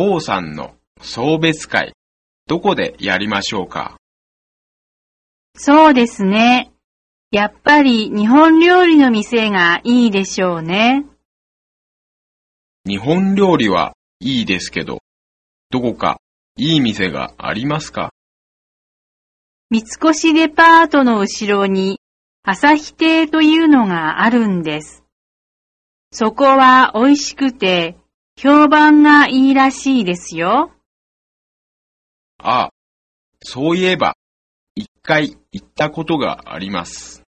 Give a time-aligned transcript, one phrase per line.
[0.00, 1.92] 王さんの送別会、
[2.46, 3.96] どこでやりましょうか？
[5.56, 6.70] そうですね。
[7.32, 11.04] やっぱり日本料理の店がいいでしょうね。
[12.86, 15.00] 日本料理はいいですけど、
[15.70, 16.18] どこか
[16.56, 18.10] いい店がありますか？
[19.68, 21.98] 三越デパートの後ろに
[22.44, 25.02] 朝日亭というのがあるんです。
[26.12, 27.97] そこは美味しくて
[28.40, 30.70] 評判がいいらしいですよ。
[32.38, 32.70] ああ、
[33.42, 34.14] そういえば、
[34.76, 37.24] 一回行ったことがあります。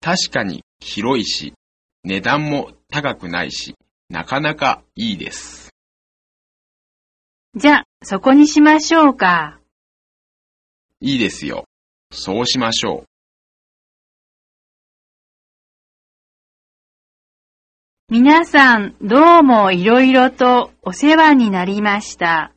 [0.00, 1.54] 確かに広いし、
[2.04, 3.74] 値段も高くないし、
[4.10, 5.70] なかなかいいです。
[7.56, 9.58] じゃ、そこにしましょうか。
[11.00, 11.64] いいですよ。
[12.12, 13.11] そうしましょう。
[18.14, 22.52] 皆さん、どうもいろいろとお世話になりました。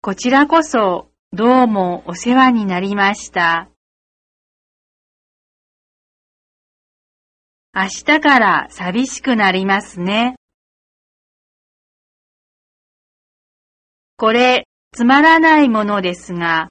[0.00, 3.68] こちらこそ、どうもお世話になりました。
[7.72, 10.34] 明日から寂しくなりますね。
[14.16, 16.70] これ、つまらないものですが、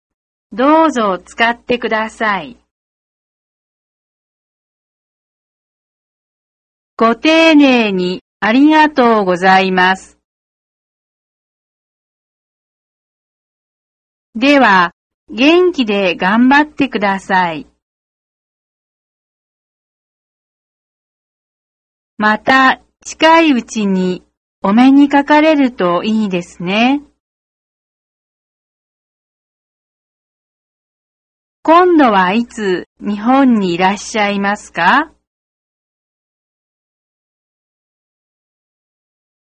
[0.52, 2.65] どうぞ使ってください。
[6.98, 10.18] ご丁寧にありがとうございます。
[14.34, 14.94] では、
[15.30, 17.68] 元気で頑張ってください。
[22.18, 24.24] また近いうちに
[24.62, 27.02] お目にかかれるといいですね。
[31.62, 35.12] 今度はいつ日本にいらっしゃいますか？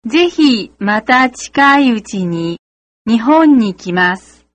[0.07, 2.59] ぜひまた近いうちに
[3.07, 4.47] 日本に来ます。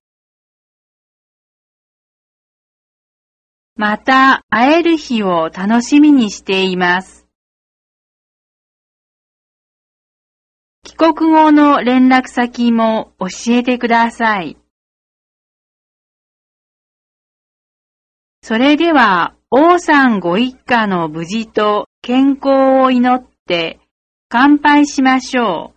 [3.76, 7.28] また会える日を楽しみにしています。
[10.84, 14.58] 帰国後の連絡先も教えてください。
[18.42, 23.80] それでは、王さんご一家の無事と健康を祈って
[24.28, 25.75] 乾杯しましょう。